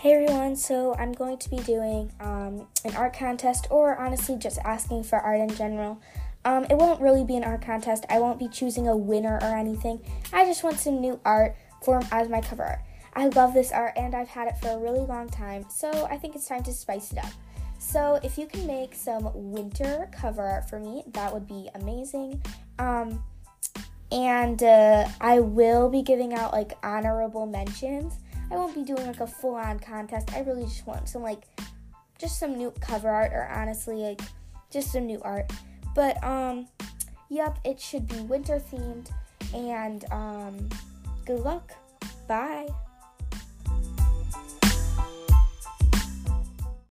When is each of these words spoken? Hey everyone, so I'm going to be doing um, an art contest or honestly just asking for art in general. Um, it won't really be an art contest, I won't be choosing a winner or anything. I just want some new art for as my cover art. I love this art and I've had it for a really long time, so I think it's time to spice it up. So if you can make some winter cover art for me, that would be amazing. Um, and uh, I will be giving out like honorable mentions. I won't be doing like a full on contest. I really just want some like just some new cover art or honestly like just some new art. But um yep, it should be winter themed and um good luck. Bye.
Hey 0.00 0.14
everyone, 0.14 0.56
so 0.56 0.94
I'm 0.94 1.12
going 1.12 1.36
to 1.36 1.50
be 1.50 1.58
doing 1.58 2.10
um, 2.20 2.66
an 2.86 2.96
art 2.96 3.12
contest 3.12 3.66
or 3.68 3.98
honestly 3.98 4.38
just 4.38 4.58
asking 4.64 5.02
for 5.02 5.18
art 5.18 5.40
in 5.40 5.54
general. 5.54 6.00
Um, 6.42 6.64
it 6.70 6.78
won't 6.78 7.02
really 7.02 7.22
be 7.22 7.36
an 7.36 7.44
art 7.44 7.60
contest, 7.60 8.06
I 8.08 8.18
won't 8.18 8.38
be 8.38 8.48
choosing 8.48 8.88
a 8.88 8.96
winner 8.96 9.38
or 9.42 9.54
anything. 9.54 10.00
I 10.32 10.46
just 10.46 10.64
want 10.64 10.78
some 10.78 11.02
new 11.02 11.20
art 11.26 11.54
for 11.82 12.00
as 12.12 12.30
my 12.30 12.40
cover 12.40 12.62
art. 12.62 12.78
I 13.12 13.26
love 13.26 13.52
this 13.52 13.72
art 13.72 13.92
and 13.94 14.14
I've 14.14 14.28
had 14.28 14.48
it 14.48 14.54
for 14.62 14.68
a 14.68 14.78
really 14.78 15.04
long 15.04 15.28
time, 15.28 15.66
so 15.68 16.08
I 16.10 16.16
think 16.16 16.34
it's 16.34 16.48
time 16.48 16.62
to 16.62 16.72
spice 16.72 17.12
it 17.12 17.18
up. 17.18 17.32
So 17.78 18.18
if 18.22 18.38
you 18.38 18.46
can 18.46 18.66
make 18.66 18.94
some 18.94 19.30
winter 19.34 20.08
cover 20.18 20.40
art 20.40 20.70
for 20.70 20.80
me, 20.80 21.02
that 21.08 21.30
would 21.30 21.46
be 21.46 21.68
amazing. 21.74 22.40
Um, 22.78 23.22
and 24.10 24.62
uh, 24.62 25.08
I 25.20 25.40
will 25.40 25.90
be 25.90 26.00
giving 26.00 26.32
out 26.32 26.54
like 26.54 26.72
honorable 26.82 27.44
mentions. 27.44 28.14
I 28.50 28.56
won't 28.56 28.74
be 28.74 28.82
doing 28.82 29.06
like 29.06 29.20
a 29.20 29.26
full 29.26 29.54
on 29.54 29.78
contest. 29.78 30.32
I 30.34 30.40
really 30.40 30.64
just 30.64 30.86
want 30.86 31.08
some 31.08 31.22
like 31.22 31.44
just 32.18 32.38
some 32.38 32.56
new 32.56 32.72
cover 32.80 33.08
art 33.08 33.32
or 33.32 33.48
honestly 33.48 33.96
like 33.96 34.20
just 34.70 34.92
some 34.92 35.06
new 35.06 35.20
art. 35.22 35.52
But 35.94 36.22
um 36.24 36.68
yep, 37.28 37.58
it 37.64 37.80
should 37.80 38.06
be 38.08 38.20
winter 38.20 38.60
themed 38.60 39.10
and 39.54 40.04
um 40.12 40.68
good 41.24 41.40
luck. 41.40 41.72
Bye. 42.26 42.68